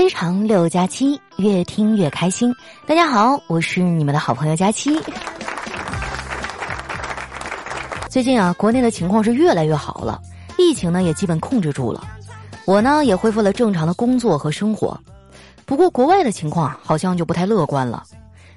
[0.00, 2.50] 非常六加七，越听越开心。
[2.86, 4.98] 大家好，我是你们的好朋友佳期。
[8.08, 10.18] 最近啊，国内的情况是越来越好了，
[10.56, 12.02] 疫情呢也基本控制住了，
[12.64, 14.98] 我呢也恢复了正常的工作和生活。
[15.66, 18.02] 不过国外的情况好像就不太乐观了，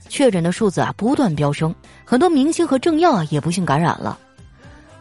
[0.07, 1.75] 确诊的数字啊不断飙升，
[2.05, 4.17] 很多明星和政要啊也不幸感染了。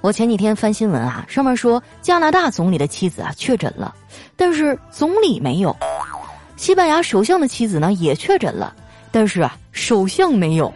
[0.01, 3.95] 我前几天翻新闻啊，上面说加拿大总理的妻子啊确诊了，
[4.35, 5.71] 但是总理没有；
[6.63, 8.73] 西班牙首相的妻子呢也确诊了，
[9.11, 10.73] 但是啊首相没有。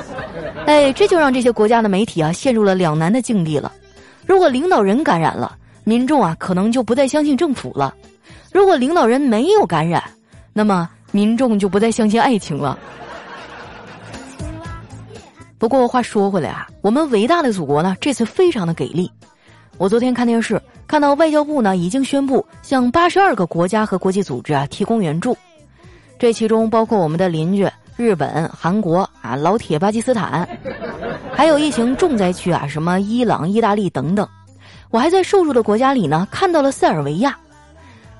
[0.64, 3.70] 哎，这就让这些国家的媒体啊陷入了两难的境地了。
[4.24, 7.92] 如果领导人感染了，民众啊可能就不再相信政府了；
[8.50, 10.02] 如果领导人没有感染，
[10.54, 12.78] 那么民众就不再相信爱情了。
[15.58, 19.12] 不过话说回来啊，我们伟大的祖国呢，这次非常的给力。
[19.80, 25.34] 我昨天看电视，看到外交部呢已经宣布向八十二个国家和国际组织啊提供援助，
[26.18, 30.46] 这其中包括我们的邻居日本、韩国啊、老铁巴基斯坦，
[31.32, 34.28] 还有疫情重灾区啊，什么伊朗、意大利等等。
[34.90, 37.34] 我还在受助的国家里呢看到了塞尔维亚，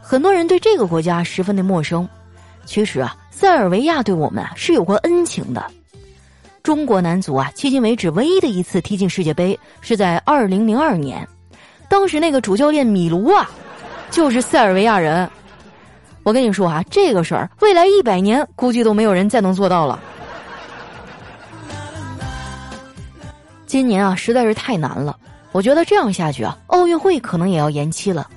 [0.00, 2.08] 很多人对这个国家十分的陌生。
[2.64, 5.62] 其实啊，塞尔维亚对我们啊是有过恩情的。
[6.62, 11.28] 中国男足啊，迄今为止唯一的一次踢进世界杯是在二零零二年，
[11.90, 13.50] 当时那个主教练米卢啊，
[14.12, 15.28] 就是塞尔维亚人。
[16.22, 19.98] 我跟你说啊，这个事儿未来一百年估计都没有人再能做到了。
[23.66, 25.16] 今年啊，实在是太难了，
[25.50, 28.28] 我觉得这样下去啊，奥运会可能也要延期了。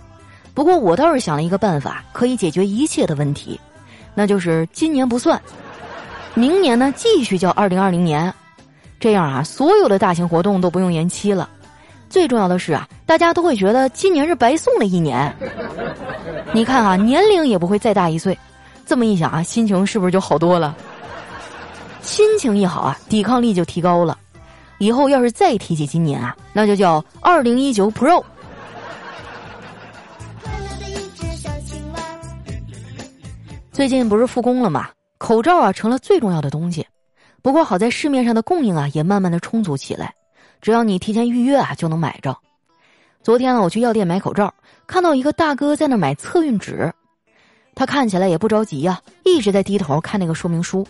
[0.56, 3.60] 不过我倒是想了一个办法，可以解决一切的问题，
[4.16, 5.40] 那就是今年不算。
[6.34, 8.34] 明年呢，继续叫二零二零年，
[9.00, 11.48] 这样啊，所有的大型活动都不用延期了。
[12.14, 15.36] 最重要的是啊，大家都会觉得今年是白送了一年。
[16.54, 18.38] 你看啊，年龄也不会再大一岁。
[18.86, 20.78] 这么一想啊，心情是不是就好多了？
[22.02, 24.16] 心情一好啊，抵抗力就提高了。
[24.78, 28.24] 以后要是再提起今年啊，那就叫二零一九 Pro。
[33.72, 34.88] 最近不是复工了吗？
[35.18, 36.86] 口罩啊，成了最重要的东西。
[37.42, 40.14] 不过好在市面上的供应啊，也慢慢的充足起来。
[40.64, 42.34] 只要你提前预约啊，就能买着。
[43.22, 44.54] 昨天呢，我去药店买口罩，
[44.88, 46.90] 看到一个大哥在那买测孕纸，
[47.76, 50.88] 他看起来也不着急呀，一直在低头看那个说明书。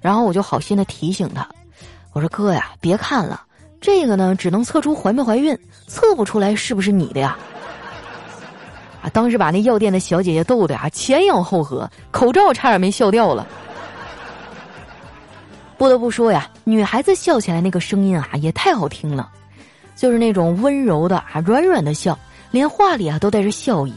[0.00, 1.46] 然后我就好心的提醒他，
[2.14, 3.42] 我说哥呀，别看了，
[3.78, 5.54] 这个呢，只能测出怀没怀孕，
[5.86, 7.36] 测不出来是不是你的呀。
[9.02, 9.10] 啊！
[9.12, 13.46] 当时把那药店的小姐姐逗的呀，前仰后合，口罩差点没笑掉了。
[15.76, 19.28] 不得不说呀，女孩子笑起来那个声音啊，也太好听了，
[19.96, 22.18] 就是那种温柔的啊，软软的笑，
[22.50, 23.92] 连话里啊都带着笑意。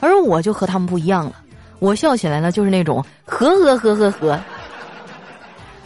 [0.00, 1.32] 而我就和他们不一样了，
[1.78, 4.40] 我笑起来呢，就是那种呵呵呵呵呵。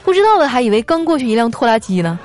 [0.05, 2.19] 不知道的还以为刚过去一辆拖拉机呢。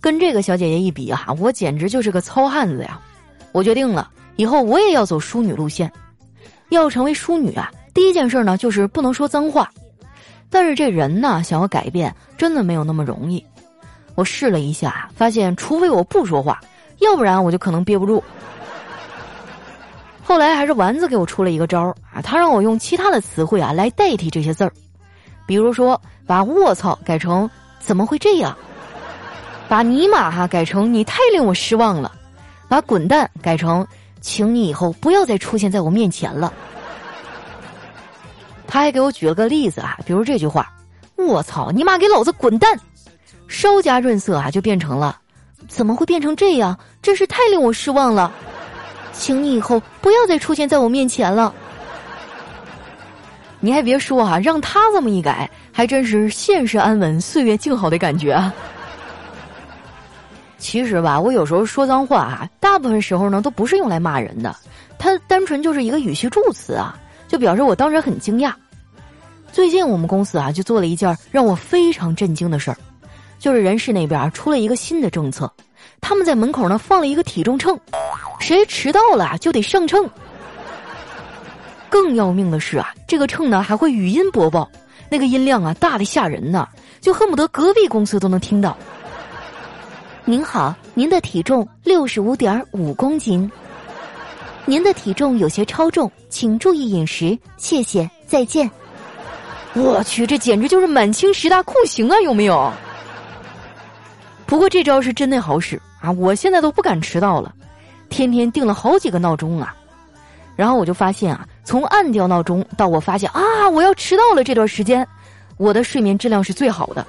[0.00, 3.00] 跟这个小姐姐一比啊，我简直就是个糙汉子呀。
[3.52, 5.92] 我决定了，以后我也要走淑女路线。
[6.70, 9.70] 要成为淑女啊，第一件事呢就是不能说脏话。
[10.52, 13.44] 但是这人呢，想要改变，真的没有那么容易。
[14.14, 16.60] 我试了一下，发现除非我不说话，
[16.98, 18.22] 要不然我就可能憋不住。
[20.22, 24.72] 后来还是丸子给我出了一个招儿啊，他让我用其他的词汇啊来代替这些字儿，
[25.46, 28.54] 比如说把卧槽改成怎么会这样，
[29.68, 32.12] 把尼玛哈改成你太令我失望了。
[32.68, 33.86] 把滚蛋改成，
[34.20, 36.52] 请你以后不要再出现在我面前了。
[38.72, 40.72] 他还给我举了个例子啊，比如这句话
[41.14, 42.74] ：“我操你妈，给老子滚蛋！”
[43.46, 45.20] 稍加润色啊，就变成了
[45.68, 46.74] ：“怎么会变成这样？
[47.02, 48.32] 真是太令我失望了，
[49.12, 51.52] 请你以后不要再出现在我面前了。
[53.60, 58.54] ”你还别说啊，让他这么一改，还真是现世安稳，岁月静好的感觉啊。
[60.56, 64.56] 其实吧，我有时候说脏话啊，大部分时候呢都不是用来骂人的，
[64.98, 66.98] 它单纯就是一个语气助词啊，
[67.28, 68.50] 就表示我当时很惊讶。
[69.52, 72.76] 最近我们公司啊就做了一件让我非常震惊的事儿，
[73.38, 75.52] 就是人事那边出了一个新的政策，
[76.00, 77.78] 他们在门口呢放了一个体重秤，
[78.40, 80.08] 谁迟到了就得上秤。
[81.90, 84.66] 更要命的是啊，这个秤呢还会语音播报，
[85.10, 86.66] 那个音量啊大的吓人呐，
[87.02, 88.74] 就恨不得隔壁公司都能听到。
[90.24, 93.50] 您好，您的体重六十五点五公斤，
[94.64, 98.70] 您的体重有些超重，请注意饮食，谢谢，再见。
[99.74, 102.72] 我去，这简直就是满清十大酷刑啊，有没有？
[104.46, 107.54] 不过这招是真的好使啊，我现在都不敢迟到了，
[108.10, 109.74] 天天定了好几个闹钟啊。
[110.54, 115.06] 然后我就发现啊，从按掉闹钟到我发现啊我要迟到了这段时间，
[115.56, 117.06] 我的睡眠质量是最好的。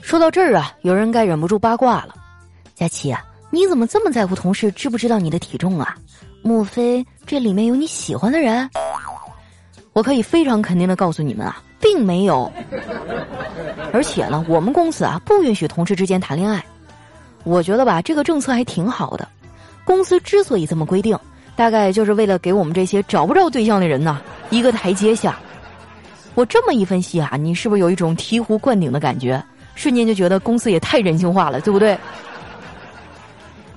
[0.00, 2.14] 说到这儿啊，有人该忍不住八卦了，
[2.76, 5.96] 佳琪啊，你怎么这么在乎同事知不知道你的体重啊？
[6.42, 8.70] 莫非这里面有你喜欢的人？
[9.94, 12.52] 我可以非常肯定的告诉你们啊，并没有。
[13.92, 16.62] 而且呢，我们公司啊不允许同事之间谈恋爱。
[17.44, 19.26] 我觉得吧，这个政策还挺好的。
[19.84, 21.18] 公司之所以这么规定，
[21.54, 24.20] 大概就是为了给我们这些找不着对象的人呐
[24.50, 25.38] 一个台阶下。
[26.34, 29.42] 我这么一分析啊，你是不是有一种醍醐灌顶的感觉？
[29.76, 31.96] 瞬间就觉得公司也太人性化了，对不对？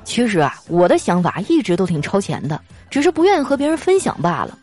[0.03, 2.59] 其实啊，我的想法一直都挺超前的，
[2.89, 4.57] 只是不愿意和别人分享罢了。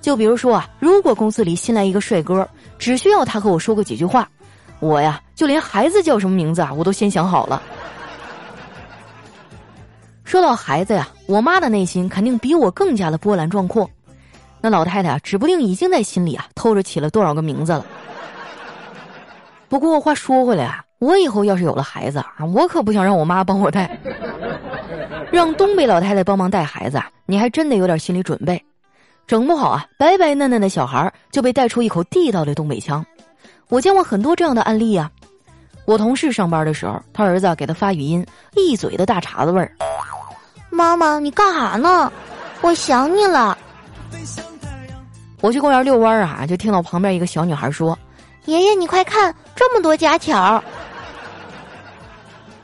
[0.00, 2.48] 就比如说啊，如果公司里新来一个帅哥，
[2.78, 4.28] 只需要他和我说过几句话，
[4.80, 7.62] 我呀就连孩子叫什么名字啊，我都先想好了。
[10.24, 13.88] 说到孩子呀，我妈的内心肯定比我更加的波澜壮阔。
[14.60, 17.84] 那老太太啊，指不定已经在心里啊偷着起了多少个名字了。
[19.68, 23.98] 不过话说回来啊，我以后要是有了孩子啊，我可不想让我妈帮我带，
[25.32, 28.62] 让东北老太太帮忙带孩子啊，你还真得有点心理准备，
[29.28, 33.04] 整不好啊，白白嫩嫩的小孩就被带出一口地道的东北腔。
[33.68, 35.10] 我见过很多这样的案例啊。
[35.84, 38.26] 我同事上班的时候，他儿子给他发语音，
[38.56, 39.70] 一嘴的大碴子味儿。
[40.70, 42.10] 妈妈，你干哈呢？
[42.62, 43.56] 我想你了。
[45.42, 47.96] 我去公园遛弯啊，就听到旁边一个小女孩说
[48.46, 50.62] ：“爷爷，你快看，这么多家巧。”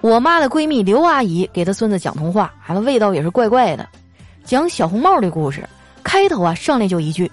[0.01, 3.87] 我妈的闺蜜刘阿姨给她孙子讲童话，还味道也是怪怪的，
[4.45, 5.63] 讲小红帽的故事。
[6.05, 7.29] 开头啊，上来就一句：“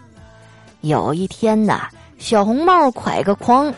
[0.82, 3.72] 有一天呐，小红帽拐个筐。”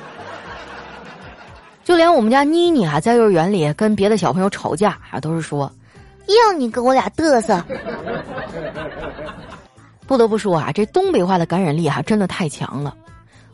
[1.83, 5.69] 就连我们家妮妮啊，在幼儿园里跟别的小朋友吵架啊，都是说。
[6.27, 7.61] 要你跟我俩嘚瑟！
[10.07, 12.95] 不得不说啊，这东北话的感染力啊，真的太强了。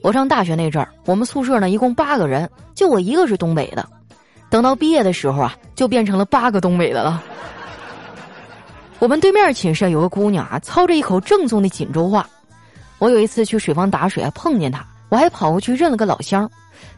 [0.01, 3.83] 我上大学那阵儿，我们宿舍呢一共八个人，就我一个是东北的。
[4.51, 7.23] 等到毕业的时候啊，就变成了八个东北的了。
[8.99, 12.29] 我们对面寝室有个姑娘啊，操着一口正宗的锦州话。
[12.97, 16.49] 我有一次去水房打水啊，碰见她，我还跑过去认了个老乡。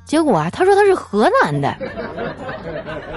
[0.03, 1.77] 结果啊，她说她是河南的。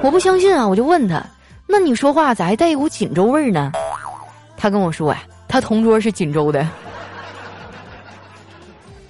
[0.03, 1.25] 我不相信啊，我就问她。
[1.67, 3.73] 那你说话咋还带一股锦州味儿呢？
[4.55, 6.67] 她跟我说呀，他同桌是锦州的。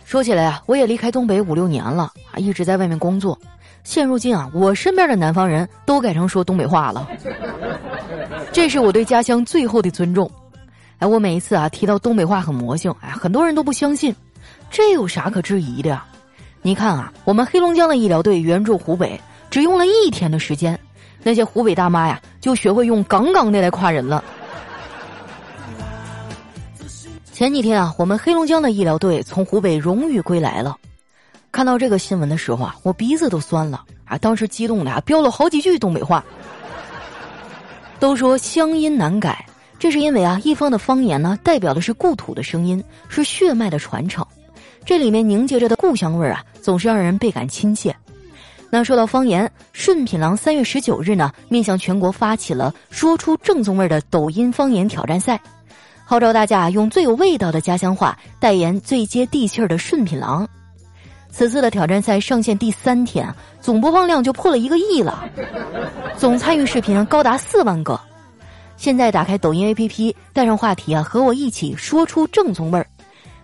[0.05, 3.37] 说起来啊，我也离开东北五六年了啊，一直在外面工作。
[3.85, 7.07] 现如今啊，我身边的南方人都改成说东北话了。
[8.51, 10.29] 这是我对家乡最后的尊重。
[10.99, 14.15] 哎，我每一次啊提到东北话很魔性，哎，很多人都不相信。
[14.71, 16.05] 这有啥可质疑的呀？
[16.63, 19.21] 你看啊，我们黑龙江的医疗队援助湖北，
[19.51, 20.79] 只用了一天的时间。
[21.23, 24.25] 那些湖北大妈呀，就学会用“杠杠”的来夸人了。
[27.33, 30.77] 前几天啊，我们黑龙江的医疗队从湖北荣誉归来了。
[31.55, 34.19] 看到这个新闻的时候啊，我鼻子都酸了啊！
[34.19, 36.25] 当时激动的啊，飙了好几句东北话。
[38.01, 39.47] 都说乡音难改，
[39.79, 44.27] 这是因为啊，一方的方言呢，代表的是故土的声音，是血脉的传承，
[44.85, 47.95] 这里面凝结着的故乡味儿啊，总是让人倍感亲切。
[48.69, 55.41] 那说到方言，顺品郎三月十九日呢，面向全国发起了说出正宗味儿的抖音方言挑战赛，
[56.05, 60.45] 号召大家用最有味道的家乡话代言最接地气儿的顺品郎。
[61.37, 63.29] 此次的挑战赛上线第三天，
[63.61, 65.29] 总播放量就破了一个亿了，
[66.17, 68.01] 总参与视频高达四万个。
[68.77, 72.87] 现在打开抖音 APP，带上话题啊，和我一起说出正宗味儿。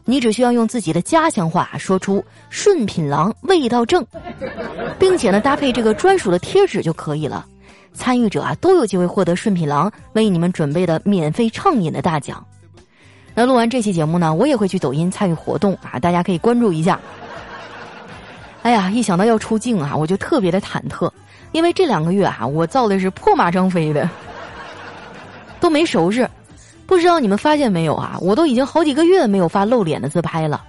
[0.04, 4.06] 你只需要用自己的家乡话说出“顺品郎味道正”，
[4.97, 7.44] 并且呢搭配这个专属的贴纸就可以了。
[7.92, 12.47] 参与者啊都有机会获得顺品郎为你们准备的免费畅饮的大奖。
[13.35, 17.00] 那录完这期节目呢，我也会去抖音参与活动啊，大家可以关注一下。
[18.62, 21.10] 哎呀，一想到要出镜啊，我就特别的忐忑，
[21.52, 24.08] 因为这两个月啊，我造的是破马张飞的，
[25.60, 26.28] 都没收拾。
[26.86, 28.18] 不知道你们发现没有啊？
[28.20, 30.62] 我都已经好几个月没有发露脸的自拍了，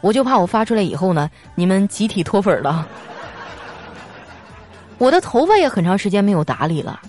[0.00, 2.86] 我就怕我发出来以后呢，你们集体脱粉了。
[4.98, 7.00] 我的头发也很长时间没有打理了，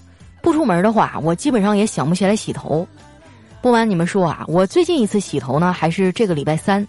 [0.42, 2.86] 不出门的话，我基本上也想不起来洗头。
[3.62, 6.86] 不瞒你们说啊，我最近一次洗头呢，还是这个礼拜三，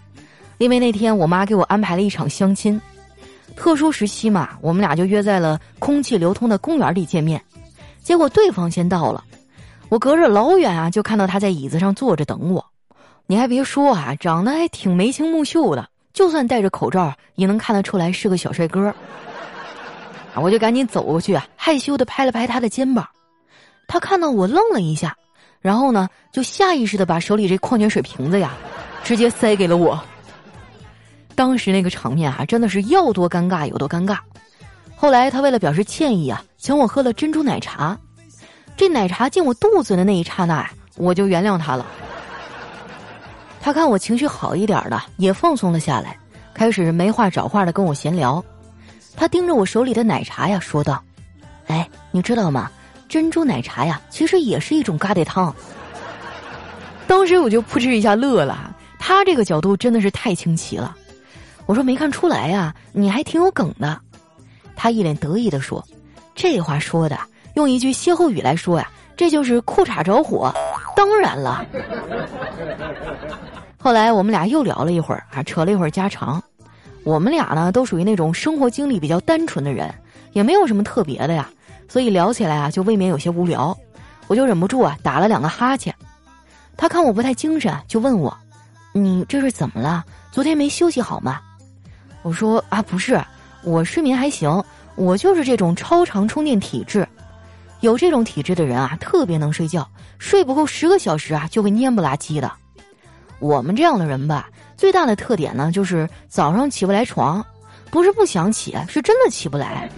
[0.58, 2.80] 因为那天我妈给我安排了一场相亲，
[3.56, 7.42] 特殊时期嘛，我们俩就约在了空气流通的公园里见面，
[8.02, 9.24] 结果对方先到了。
[9.88, 12.64] 我隔着老远啊，就看到他在椅子上坐着等我。
[13.26, 18.94] 你还别说啊，长得还挺眉清目秀的，就算戴着口罩也能看得出来是个小帅哥。
[20.34, 23.08] 我就赶紧走过去啊，害羞的拍了拍他的肩膀。
[23.88, 25.16] 他看到我愣了一下，
[25.60, 28.54] 然后呢，就下意识的把手里这矿泉水瓶子呀，
[29.02, 29.98] 直接塞给了我。
[31.36, 34.18] 当时那个场面啊，真的是要多尴尬有多尴尬。
[34.96, 37.96] 后来他为了表示歉意啊，请我喝了珍珠奶茶。
[38.76, 41.86] 这奶茶进我肚子的那一刹那，我就原谅他了。
[43.60, 46.18] 他看我情绪好一点的，也放松了下来，
[46.54, 48.42] 开始没话找话的跟我闲聊。
[49.14, 51.02] 他盯着我手里的奶茶呀，说道
[51.68, 52.70] ：“哎，你知道吗？
[53.08, 55.54] 珍珠奶茶呀，其实也是一种疙瘩汤。
[57.06, 58.74] ”当时我就扑哧一下乐了。
[58.98, 60.96] 他这个角度真的是太清奇了。
[61.66, 64.00] 我说没看出来呀，你还挺有梗的。
[64.74, 65.84] 他一脸得意的说
[66.34, 67.18] ：“这话说的。”
[67.54, 70.52] 用一句歇后语来说呀，这就是裤衩着火。
[70.94, 71.64] 当然了，
[73.78, 76.42] 后来我们俩又聊了一会儿，啊，扯了一会儿家常。
[77.02, 79.92] 我们俩呢，都属于那种生活经历比较单纯的人，
[80.32, 81.48] 也没有什么特别的呀，
[81.88, 83.74] 所以聊起来啊，就未免有些无聊。
[84.26, 85.94] 我就忍不住啊，打了两个哈欠。
[86.76, 88.36] 他看我不太精神，就问我
[88.92, 90.04] ：“你这是怎么了？
[90.30, 91.40] 昨天没休息好吗？”
[92.26, 93.22] 我说：“啊，不是，
[93.62, 94.60] 我睡眠还行，
[94.96, 97.06] 我就是这种超长充电体质。”
[97.82, 102.50] 有这种体质的人啊，特别能睡觉，睡不够十个小时啊，就会蔫不拉几的。
[103.38, 107.46] 我们这样的人吧，最大的特点呢，就是早上起不来床，
[107.92, 109.88] 不是不想起，是真的起不来。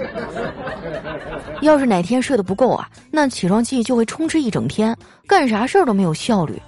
[1.62, 4.94] 要是哪天睡得不够啊，那起床气就会充斥一整天，
[5.26, 6.60] 干啥事儿都没有效率。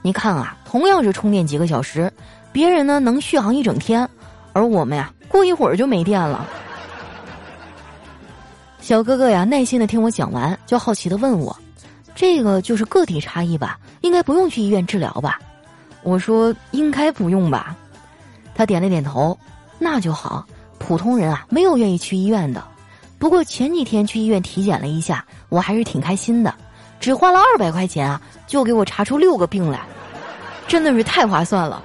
[0.00, 2.10] 你看啊，同样是充电几个小时，
[2.52, 4.08] 别人呢能续航一整天，
[4.58, 6.44] 而我们呀，过一会儿就没电了。
[8.80, 11.56] 小哥哥呀，耐心的听我讲完，就好奇的问我
[12.12, 13.78] ：“这个就是个体差异吧？
[14.00, 15.38] 应该不用去医院治疗吧？”
[16.02, 17.76] 我说：“应该不用吧。”
[18.52, 19.38] 他点了点头
[19.78, 20.44] ：“那就好。
[20.78, 22.64] 普通人啊，没有愿意去医院的。
[23.18, 26.52] 不过前几天去医院体检了一下，我还是挺开心的，
[26.98, 29.82] 只花了二百块钱啊，就给我查出六个病来，
[30.66, 31.80] 真的是太划算了。”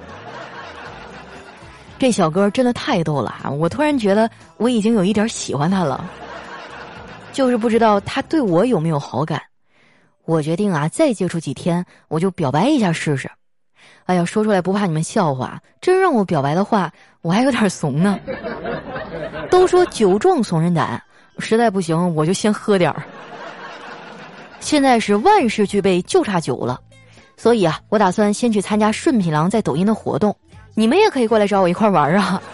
[1.98, 3.50] 这小哥真的太逗了啊！
[3.50, 6.08] 我突然觉得我已经有一点喜欢他了。
[7.32, 9.42] 就是不知道他对我有没有好感，
[10.24, 13.30] 我决定啊，再接触几天，我就表白一下试试。
[14.04, 18.18] 哎呀，说出来不怕你们笑话，真让我表白的话，我还有点怂呢。
[19.50, 21.02] 都说酒壮怂人胆，
[21.38, 23.02] 实在不行我就先喝点儿。
[24.60, 26.80] 现在是万事俱备，就差酒了，
[27.36, 30.36] 所以啊，我打算先去参加顺品郎在抖音的活动，
[30.74, 32.40] 你们也可以过来找我一块玩啊。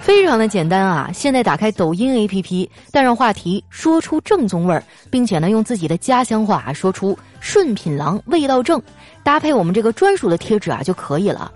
[0.00, 1.10] 非常的简单啊！
[1.12, 8.80] 现在打开抖音 APP，带上话题，说出正宗味儿，并且呢用自己的家乡话说出“顺品郎味道正”，
[9.22, 11.52] 搭配我们这个专属的贴纸啊就可以了。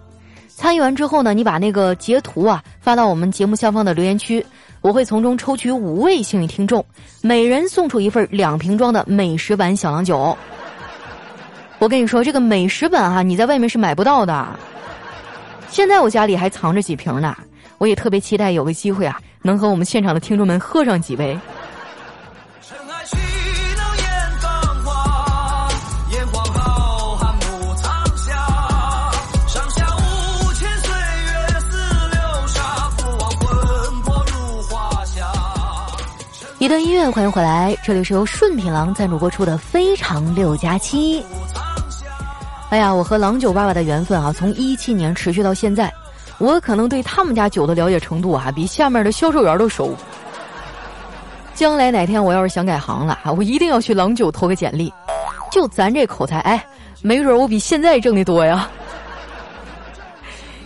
[0.47, 4.45] 参与完之后呢，你把那个截图啊发到我们节目下方的留言区，
[4.83, 6.85] 我会从中抽取五位幸运听众，
[7.23, 10.37] 每人送出一份两瓶装的美食版小郎酒。
[11.79, 14.47] 我跟你说，这个美食版哈，你在外面是买不到的。
[15.75, 17.35] 现在我家里还藏着几瓶呢。
[17.79, 21.37] 我也特别期待有个机会啊，能和我们现场的听众们喝上几杯。
[36.61, 41.21] 一段音乐，欢迎回来，这里是由顺品郎赞助播出的《非常六加七》。
[42.71, 45.93] 哎呀，我和郎酒爸爸的缘分啊，从一七年持续到现在。
[46.39, 49.95] 我可能对他们家酒的了解程度啊，比下面的销售员都熟。
[51.55, 54.93] 将来哪天我要是想改行了啊，我一定要去郎酒投个简历。
[55.53, 56.67] 就咱这口才，哎，
[57.03, 58.69] 没准我比现在挣的多呀。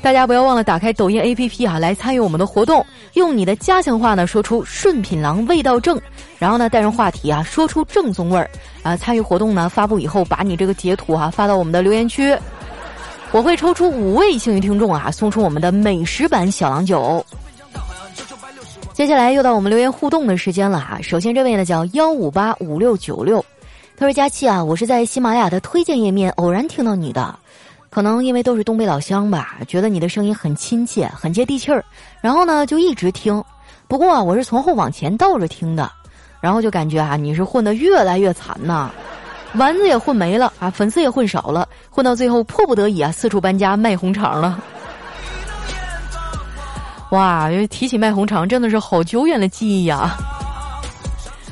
[0.00, 6.00] 大家不要忘了打开抖音 APP 啊，来参与我们的活动，用你的家乡话呢说出“顺品郎味道正”，
[6.38, 8.48] 然后呢带上话题啊，说出正宗味儿
[8.82, 8.96] 啊。
[8.96, 12.34] 参与活动呢，发布以后把你这个截图啊发到我们的留言区。
[13.32, 17.24] 我会抽出五位幸运听众啊，送出我们的美食版小郎酒。
[18.94, 20.98] 接下来又到我们留言互动的时间了哈。
[21.02, 23.44] 首先这位呢叫幺五八五六九六，
[23.96, 27.38] 他说：“佳期啊，我是在喜马拉雅的推荐页面偶然听到你的，
[27.90, 31.84] 可能因为都是东北老乡吧，觉得你的声音很亲切，很接地气儿，
[32.20, 33.42] 然后呢就一直听。
[33.86, 35.90] 不过啊，我是从后往前倒着听的，
[36.40, 38.90] 然后就感觉啊你是混得越来越惨呐。”
[39.54, 44.62] 丸子也混没了啊，粉丝也混少了，混到最后迫不得已啊，四处搬家卖红肠了。
[47.12, 50.14] 哇，提起卖红肠，真的是好久远的记忆呀！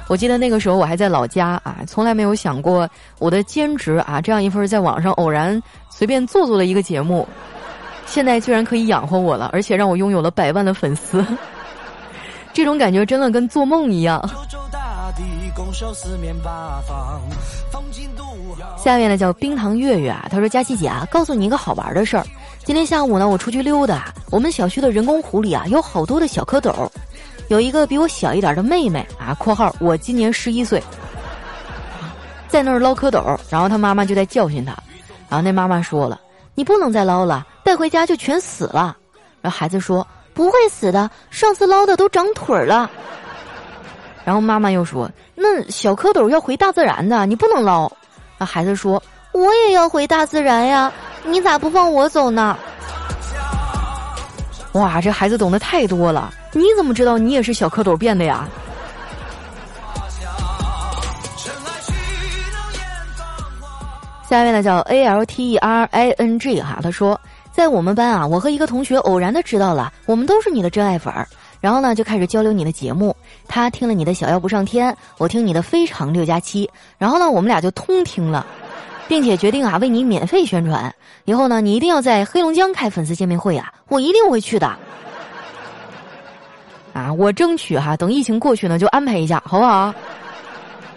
[0.08, 2.86] 我记得那个时候我还在老家啊，从来没有想过
[3.18, 5.58] 我的兼职啊，这样一份在网上偶然
[5.96, 7.26] 随便做做的一个节目，
[8.04, 11.24] 现在居然可以养活我了，而且让我拥有了百万的粉丝，
[12.52, 14.22] 这种感觉真的跟做梦一样。
[18.76, 22.26] 下面呢叫冰糖月月啊，他说佳琪姐啊，告诉你一个好玩的事儿。
[22.62, 26.86] 今天下午呢，我出去溜达，我们小区的人工湖里啊，有好多的小蝌蚪，
[27.48, 30.82] 有一个比我小一点的妹妹啊（括号我今年十一岁），
[32.48, 34.76] 在那儿捞蝌蚪，然后他妈妈就在教训他，
[35.36, 36.18] 然后那妈妈说了
[36.56, 38.96] ：“你不能再捞了，带回家就全死了。”
[39.42, 42.90] 然后孩子说：“不会死的，上次捞的都长腿了。”
[44.24, 47.86] 然后妈妈又说：“那小蝌蚪要回大自然的，你不能捞。”
[48.40, 49.02] 那，孩子说
[49.32, 50.90] ：“我也要回大自然呀，
[51.22, 52.56] 你咋不放我走呢？”
[54.72, 56.32] 哇，这孩子懂得太多了！
[56.52, 58.48] 你怎么知道你也是小蝌蚪变的呀？
[64.28, 67.18] 下面呢叫 A L T E R I N G 哈，他说，
[67.52, 71.26] 在我们班啊，我和一个同学偶然的知道了，我们都是你的真爱粉儿。
[71.60, 73.16] 然后呢，就开始交流你的节目。
[73.46, 76.68] 他听了你的小妖不上天，我听你的非常六加七。
[76.98, 78.44] 然后呢，我们俩就通听了，
[79.06, 80.92] 并且决定啊，为你免费宣传。
[81.24, 84.66] 以后呢，你一定要在黑龙江开粉丝见面会啊，我一定会去的。
[86.92, 89.94] 啊，我争取哈，等疫情过去呢，就安排一下，好不好？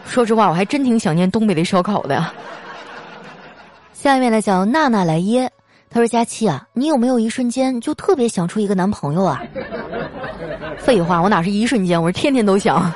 [0.05, 2.33] 说实话，我还真挺想念东北的烧烤的呀。
[4.01, 5.51] 下面呢，叫娜娜来耶。
[5.89, 9.43] 他说：“佳期啊，你有没有一瞬间就特别想出一个男朋友啊？”
[10.79, 12.89] 废话，我哪是一瞬间，我是天天都想。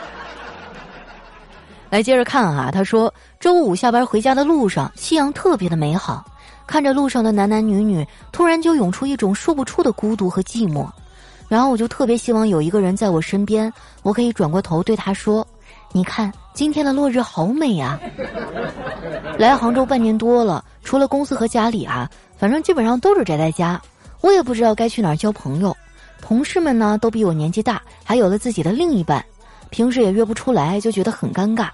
[1.89, 6.23] 来接着看啊，他说：“周五下班回家的路上，夕阳特别的美好，
[6.65, 10.87] 看着路上的男男女女，突然就涌出一种说不出的孤独和寂寞。
[11.49, 13.71] 然后我就特别希望有一个人在我身边，
[14.03, 15.45] 我可以转过头对他说
[15.93, 17.99] ：‘你看，今天的落日好美啊！’
[19.37, 23.81] 来杭州半年多了，除了公司和家里啊。”反正基本上都是宅在家，
[24.19, 25.73] 我也不知道该去哪儿交朋友。
[26.19, 29.23] 同事们呢都比我年纪大，还有了自己的另一半，
[29.69, 31.69] 平时也约不出来，就觉得很尴尬。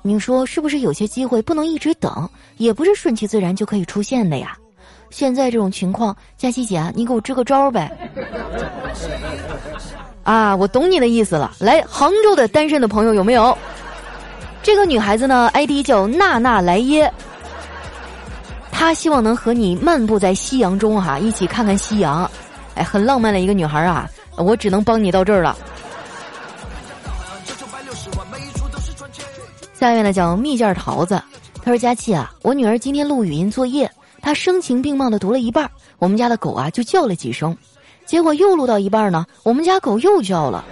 [0.00, 4.56] 你说是不是有些机会不能一直等，也不是顺其自然就可以出现的呀？
[5.10, 7.90] 现在这种情况，佳琪姐，你给我支个招呗。
[10.28, 11.52] 啊，我懂你的意思了。
[11.58, 13.56] 来，杭州的单身的朋友有没有？
[14.62, 17.10] 这个女孩子呢，ID 叫娜娜莱耶。
[18.70, 22.30] 她希望能和你漫步在夕阳中哈，一起看看夕阳，
[22.74, 24.06] 哎，很浪漫的一个女孩啊！
[24.36, 25.56] 我只能帮你到这儿了。
[29.72, 31.22] 下面呢叫蜜饯桃子，
[31.62, 37.56] 他说：“佳琪啊，我女儿今天录语音作业，她声情并茂的读了一半，我们家的狗啊就叫了几声，
[38.08, 40.64] 结果又录到一半呢，我们家狗又叫了，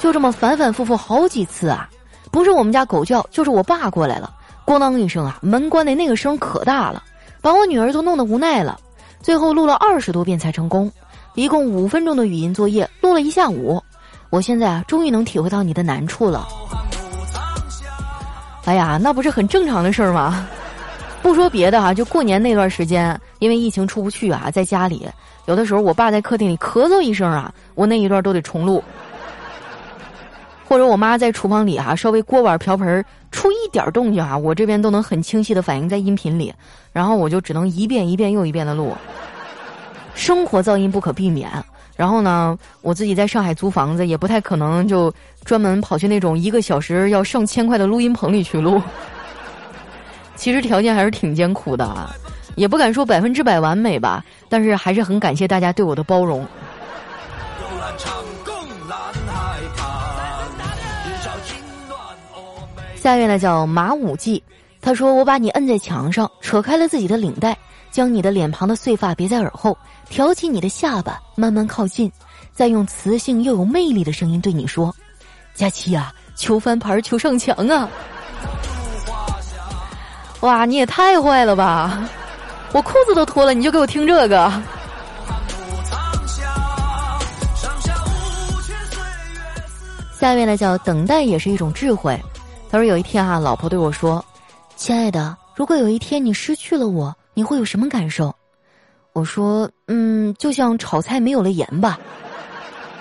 [0.00, 1.88] 就这么反反复复好几次啊！
[2.32, 4.34] 不是我们家狗叫，就是我爸过来了，
[4.66, 7.02] 咣当一声啊，门关的那个声可大了。”
[7.40, 8.76] 把我女儿都弄得无奈了，
[9.22, 10.90] 最后录了二十多遍才成功，
[11.34, 13.80] 一共五分钟的语音作业录了一下午。
[14.30, 16.48] 我现在啊，终于能体会到你的难处了。
[18.64, 20.44] 哎呀，那不是很正常的事儿吗？
[21.22, 25.06] 不说别的哈，就过年那段时间，因为疫情出不去啊，在家里，
[25.46, 28.82] 有的时候我爸在客厅里咳嗽一声啊，我那一段都得重录。
[30.68, 36.52] 或者我妈在厨房里哈，稍微锅碗瓢盆出一点动静啊，我这边都能很清晰的反映在音频里，
[36.92, 38.92] 然后我就只能一遍一遍又一遍的录。
[40.14, 41.48] 生活噪音不可避免，
[41.94, 45.12] 然后呢，我自己在上海租房子，也不太可能就
[45.44, 48.82] 专门跑去那种一个小时要上千块的录音棚里去录。
[50.34, 52.12] 其实条件还是挺艰苦的，啊，
[52.56, 56.44] 也不敢说百分之百完美吧，但是还是很感谢大家对我的包容。
[62.96, 64.42] 下面呢叫马武记，
[64.80, 67.56] 他说：“我把你摁在墙上，扯开了自己的领带，
[67.92, 72.10] 将你的脸庞的碎发别在耳后，挑起你的下巴，慢慢靠近，
[72.52, 74.92] 再用磁性又有魅力的声音对你说
[75.54, 77.88] ：‘佳期啊，求翻盘，求上墙啊！’
[80.40, 82.08] 哇，你也太坏了吧！
[82.72, 84.52] 我裤子都脱了，你就给我听这个。”
[90.18, 92.18] 下面呢叫等待也是一种智慧。
[92.70, 94.24] 他说：“有一天啊，老婆对我说，
[94.74, 98.34] 亲爱的，如果有一天你失去了我，你会有什么感受？”
[99.12, 101.98] 我说：“嗯，就像炒菜没有了盐吧。”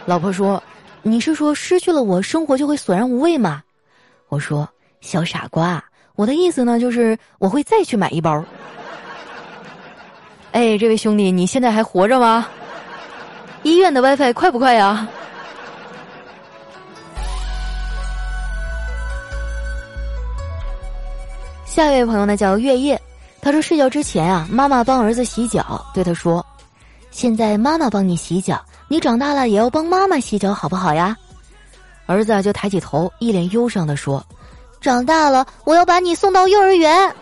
[0.06, 0.62] 老婆说
[1.01, 3.63] ：“你是说失去了我，生活就会索然无味吗？”
[4.30, 4.67] 我说
[5.01, 5.84] ：“小傻瓜，
[6.15, 8.43] 我的意思呢，就是我会再去买一包。”
[10.56, 12.48] 哎，这位兄弟，你现在还活着吗？
[13.63, 15.06] 医院的 WiFi 快不快呀？
[21.65, 22.98] 下一位朋友呢叫月夜，
[23.41, 26.44] 他说睡觉之前啊，妈妈帮儿子洗脚，对他说
[27.12, 31.18] ：“现在妈妈帮你洗脚，你长大了也要帮妈妈洗脚，好不好呀？”
[32.08, 34.26] 儿子啊就抬起头，一脸忧伤的说
[34.80, 37.13] ：“长大了我要把你送到幼儿园。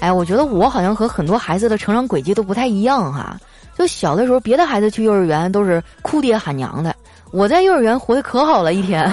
[0.00, 3.38] 哎，我觉得我好像和很多孩子的成长轨迹都不太一样哈。
[3.76, 6.94] 就小的时候，别的孩子去幼儿园都是哭爹喊娘的，
[7.30, 9.10] 我在幼儿园活得可好了，一天，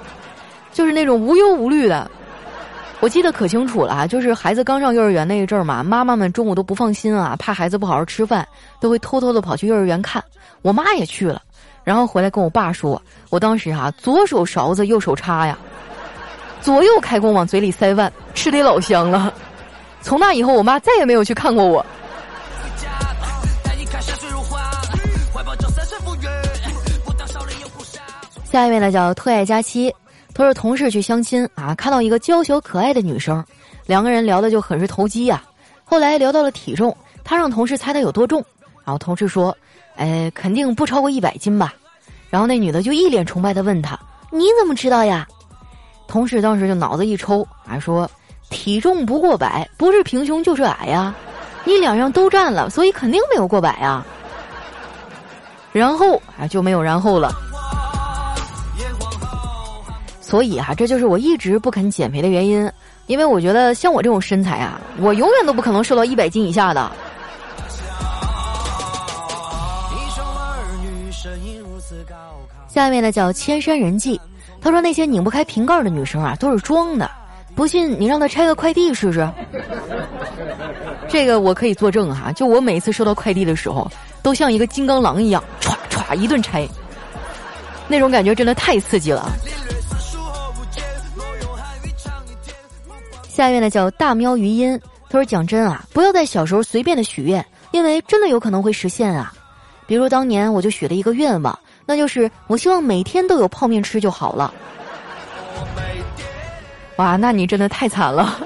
[0.72, 2.10] 就是那种无忧无虑的。
[3.00, 8.46] 我记得可清楚了啊，就是孩子刚上幼儿园那一阵儿嘛，妈妈们中午都不放心啊，怕孩子不好好吃饭，
[8.80, 10.22] 都会偷偷的跑去幼儿园看。
[10.62, 11.42] 我妈也去了，
[11.82, 15.58] 然后回来跟我爸说，我当时啊，左手勺子，右手叉呀，
[16.62, 19.32] 左右开弓往嘴里塞饭，吃的老香了。
[20.04, 21.84] 从那以后，我妈再也没有去看过我。
[28.44, 29.92] 下一位呢，叫特爱佳期。
[30.34, 33.42] 他说：“同事去相亲啊，看到一个娇小可爱的女生，
[33.86, 35.42] 两个人聊的就很是投机呀。
[35.84, 38.44] 后来聊到了体重，他让同事猜他有多重，
[38.84, 39.56] 然后同事说
[39.96, 41.72] ：‘哎，肯定不超过一百斤吧。’
[42.28, 43.98] 然后那女的就一脸崇拜的问他
[44.30, 45.26] ：‘你怎么知道呀？’
[46.06, 48.10] 同事当时就脑子一抽啊，说
[48.50, 51.14] ：‘体重不过百，不是平胸就是矮呀。
[51.64, 54.04] 你两样都占了，所以肯定没有过百呀。’
[55.72, 57.32] 然后啊，就没有然后了。”
[60.20, 62.70] 所以啊，这就是我一直不肯减肥的原因，
[63.06, 66.90] 因为我觉得像我这种身材啊，我永远都不可能瘦到一百斤以下的。
[72.68, 74.20] 下面呢叫千山人迹，
[74.60, 77.08] 他说那些拧不开瓶盖的女生啊，都是装的，
[77.54, 79.28] 不信你让他拆个快递试试。
[81.08, 83.90] 这个我可以作证哈，就我每次收到快递的时候，
[84.22, 86.68] 都像一个金刚狼一样，歘歘一顿拆，
[87.86, 89.30] 那种感觉真的太刺激了。
[93.28, 99.32] 下面呢叫大喵余音，他说：“讲真啊，不要在小时候随便的许愿，因为真的有可能会实现啊。
[99.86, 104.52] 比如当年我就许了一个愿望，那就是我希望每天都有泡面吃就好了。
[106.96, 108.38] 哇，那你真的太惨了。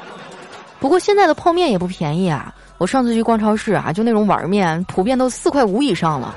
[0.80, 6.34] 不过现在的泡面也不便宜啊，我上次去逛超市啊，就那种碗面，普遍都四块五以上了。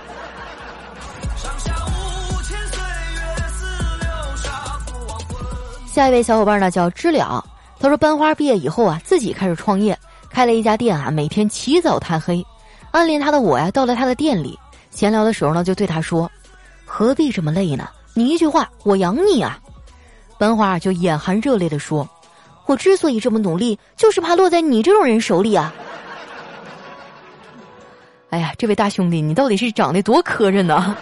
[5.86, 7.43] 下一位小伙伴呢叫知了。”
[7.79, 9.97] 他说：“班花毕业以后啊，自己开始创业，
[10.29, 12.45] 开了一家店啊，每天起早贪黑。
[12.91, 14.57] 暗恋他的我呀，到了他的店里
[14.89, 16.29] 闲聊的时候呢，就对他说
[16.86, 17.88] ：‘何必这么累呢？
[18.13, 19.60] 你一句话，我养你啊！’
[20.38, 22.08] 班花就眼含热泪的说
[22.67, 25.73] ：‘我之所以这么努力，就是怕落在你这种人手里啊！’
[28.30, 30.95] 哎呀，这位大兄弟，你到底是长得多磕碜呢？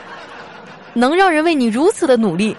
[0.93, 2.55] 能让人为你如此的努力？”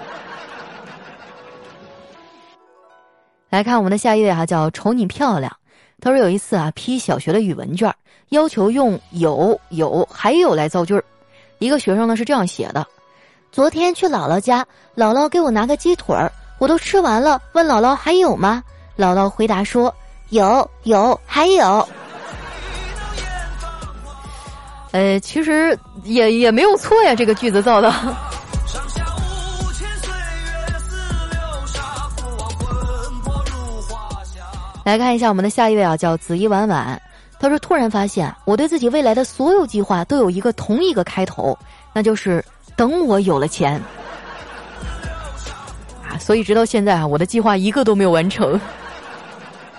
[3.48, 5.56] 来看我们的下一位哈，叫瞅你漂亮。
[6.00, 7.90] 他说有一次啊，批小学的语文卷，
[8.28, 11.02] 要求用有有还有来造句儿。
[11.58, 12.86] 一个学生呢是这样写的：
[13.50, 18.62] 昨天去姥姥家，姥姥给我拿个鸡腿儿，我都吃完了，问姥姥还有吗？
[18.96, 19.94] 姥姥回答说
[20.30, 21.86] 有有还有。
[24.92, 27.92] 呃，其实也也没有错呀，这个句子造的。
[34.84, 36.98] 来看一下我们的下一位啊，叫紫衣婉婉。
[37.38, 41.58] 他说：“突然发现，我对自己未来的所有计划都有一个同一个开头，
[41.92, 42.42] 那就是
[42.76, 43.78] 等我有了钱。”
[46.18, 48.60] 所以直到现在啊，我的计划一个都没有完成。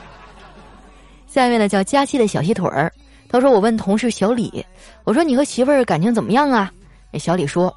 [1.27, 2.91] 下面呢，叫佳期的小细腿儿。
[3.29, 4.65] 他说：“我问同事小李，
[5.03, 6.71] 我说你和媳妇儿感情怎么样啊？”
[7.19, 7.75] 小李说：“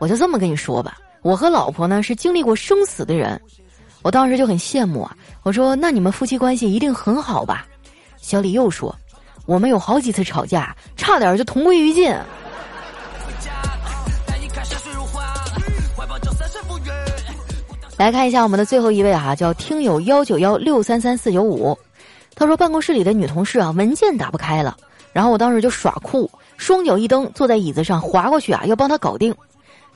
[0.00, 3.40] 我就这么跟你说吧，我和老婆呢是经历过生死的人。”
[4.02, 5.14] 我当时就很羡慕啊！
[5.42, 7.66] 我说：“那你们夫妻关系一定很好吧？”
[8.16, 8.96] 小李又说
[9.44, 12.14] ：“我们有好几次吵架，差点就同归于尽。”
[17.98, 21.76] 来看一下我们的最后一位啊，叫听友幺九幺六三三四九五。
[22.36, 24.76] 他说办公室里的女同事啊，文件打不开了，
[25.12, 29.34] 然后我当时就耍酷，双脚一蹬，坐在椅子上滑过去啊，要帮她搞定。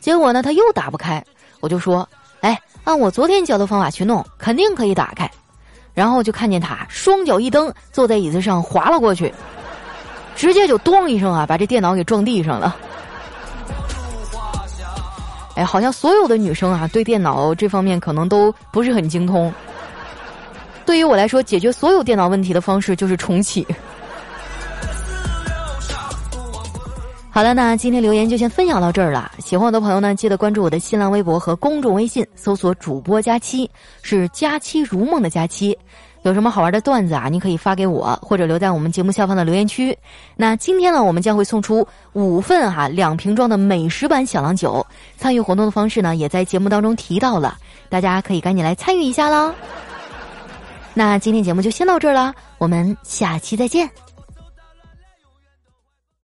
[0.01, 1.25] 结果呢，她又打不开，
[1.61, 2.07] 我就说
[2.43, 5.31] ：“哎。”按我昨天教的方法去弄，肯定可以打开。
[5.95, 9.33] 然后就看见他双脚一蹬，坐在椅子上滑了过去，
[10.35, 12.77] 直接就咚一声啊，把这电脑给撞地上了。
[15.55, 19.53] 哎，好像所有的女生啊，对电脑这方面可能都不是很精通。
[20.85, 23.67] 对于我来说，解决所有电脑问题的方式就是重启。
[27.31, 29.31] 好了，那今天留言就先分享到这儿了。
[29.39, 33.71] 喜欢我的朋友呢，记得关注我的新浪微博和公众微信，搜索“主播佳期”，
[34.03, 35.79] 是“佳期如梦”的佳期。
[36.23, 37.29] 有什么好玩的段子啊？
[37.29, 39.97] 你可以发给我，或者留在我们节目下方的留言区。
[40.37, 44.87] 那今天呢，我们将会送出五份哈两瓶装的美食版小郎酒。
[45.17, 47.57] 参与活动的方式呢，也在节目当中提到了，
[47.89, 49.53] 大家可以赶紧来参与一下喽。
[50.95, 54.02] 那今天节目就先到这儿了，我们下期再见。